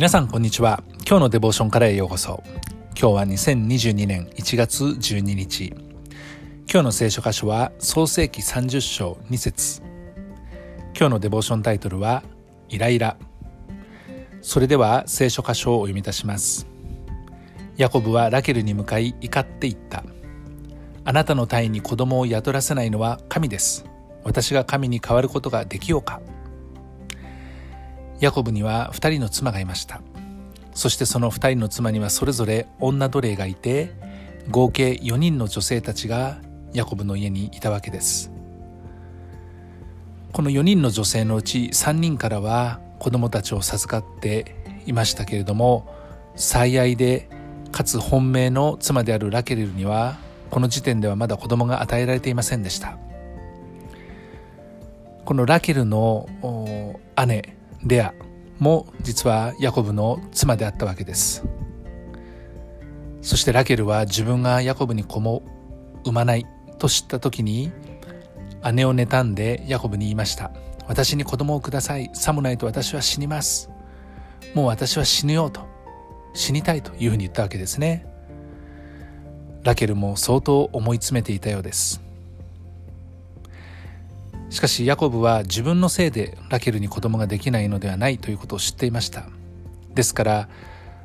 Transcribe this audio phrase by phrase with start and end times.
[0.00, 0.82] 皆さんこんにちは。
[1.06, 2.42] 今日のデボーションからへようこそ。
[2.98, 5.74] 今日は2022年1月12日。
[6.72, 9.82] 今日の聖書箇所は創世記30章2節。
[10.98, 12.22] 今日のデボーションタイトルは
[12.70, 13.18] イライラ。
[14.40, 16.66] それでは聖書箇所をお読みいたします。
[17.76, 20.02] ヤコブはラケルに向かい怒っていった。
[21.04, 23.84] あなたの体に子供を宿らせないのは神です。
[24.24, 26.22] 私が神に変わることができようか。
[28.20, 30.00] ヤコブには2人の妻がいました。
[30.74, 33.92] そしてその2人の妻にはそれぞれ女奴隷がいて
[34.50, 36.38] 合計4人の女性たちが
[36.72, 38.30] ヤコブの家にいたわけです。
[40.32, 44.54] この4人の女性のうち3人からは子供たちを授かって
[44.86, 45.92] いましたけれども
[46.36, 47.28] 最愛で
[47.72, 50.18] かつ本命の妻であるラケレルには
[50.50, 52.96] この時点ではまだ子供が与えられていませんでした。
[55.24, 56.28] このラケルの
[57.26, 58.14] 姉レア
[58.58, 61.44] も実はヤコブの妻であったわけです。
[63.22, 65.42] そしてラケルは自分がヤコブに子も
[66.04, 66.46] 産まない
[66.78, 67.70] と知った時に
[68.72, 70.50] 姉を妬んでヤコブに言いました。
[70.86, 72.10] 私に子供をください。
[72.14, 73.70] さもないと私は死にます。
[74.54, 75.68] もう私は死ぬよと。
[76.34, 78.06] 死にたいというふうに言ったわけですね。
[79.62, 82.02] ラケルも相当思い詰めていたようです。
[84.50, 89.26] しかしヤコブは自分のせいでラケルに子供ができないのではないということを知っていました。
[89.94, 90.48] ですから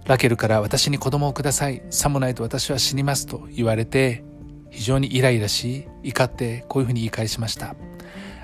[0.06, 1.84] ラケルから私に子供をください。
[1.92, 4.24] さもないと私は死にますと言われて
[4.72, 7.76] 非常にイライラし怒ってこういうふうに言い返しました。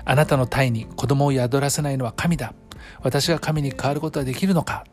[0.04, 2.54] あなたの体に子供を宿らせないのは神だ。
[3.02, 4.84] 私が神に変わることはできるのか。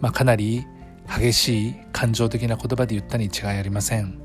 [0.00, 0.66] まあかなり
[1.06, 4.18] 激しい感情的な言葉で言ったに違いありません。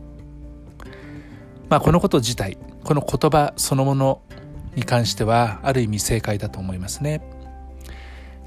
[1.67, 4.21] まあこのこと自体この言葉そのもの
[4.75, 7.21] に関してはある意味正解だと思いますね。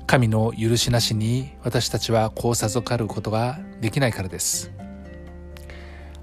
[0.06, 4.70] 神の許しなしに私たちは子を授かることができないからです。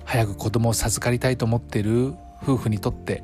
[0.05, 3.23] 早く子供を授かりたいと思っている夫婦にとって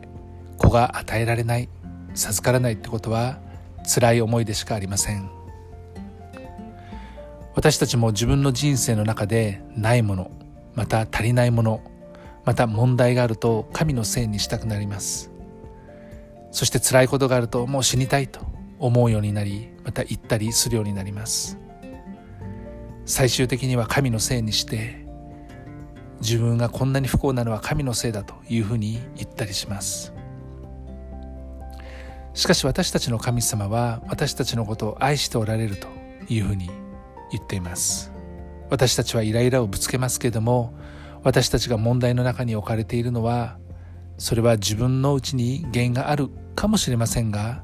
[0.57, 1.69] 子が与えられない
[2.15, 3.39] 授からないってことは
[3.83, 5.29] 辛い思いでしかありません。
[7.55, 10.31] 私たちも自分の人生の中でないもの
[10.75, 11.81] また足りないもの
[12.45, 15.36] また問題があると神のせいにしたくなります。
[16.57, 18.39] そして辛いことがあるともう死にたいと
[18.79, 21.59] 思うようになりまた言ったりするようになります。
[23.05, 25.05] 最終的には神のせいにして
[26.19, 30.15] 自分がこんなに不幸なのは神のせいだというふうに言ったりします。
[32.33, 35.87] しかし私たちの神様は私たちのことを愛しておられると
[36.27, 36.71] いうふうに
[37.31, 38.11] 言っています。
[38.71, 40.73] 私たちはイライラをぶつけますけれども
[41.21, 43.59] 私たちが問題の中に置かれているのは
[44.17, 47.63] それは自分のうちに原因があるかもしれませんが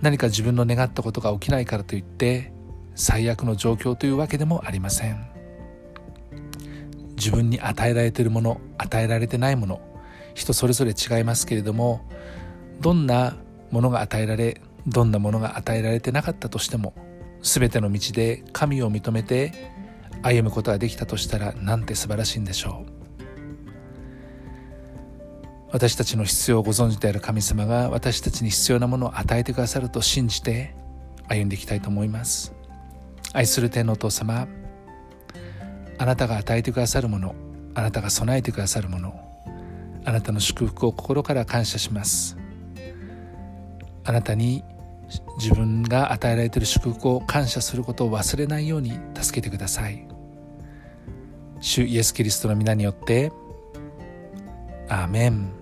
[0.00, 2.52] 何か自分の願ったことが起きないからといって
[2.94, 5.32] 最悪の状況というわけでもありません。
[7.22, 9.80] 自分に与えられているもの与えられてないもの
[10.34, 12.08] 人それぞれ違いますけれども
[12.80, 13.36] どんな
[13.70, 16.94] ものが与えられどんなものが与えられてなかったとしても
[17.40, 19.52] 全ての道で神を認めて
[20.22, 23.01] 歩むことができたとしたらなんて素晴らしいんでしょう。
[25.72, 30.74] 私たちの必要をご存知である神様が私たちに必要なものを与えてくださると信じて
[31.28, 32.52] 歩んでいきたいと思います。
[33.32, 34.46] 愛する天のお父様
[35.98, 37.34] あなたが与えてくださるもの
[37.74, 39.14] あなたが備えてくださるもの
[40.04, 42.36] あなたの祝福を心から感謝します。
[44.04, 44.62] あなたに
[45.38, 50.06] 自分が与えられている祝福を感謝することを忘れないように助けてください。
[51.60, 53.32] 主イエス・キリストの皆によって
[54.88, 55.61] アーメン。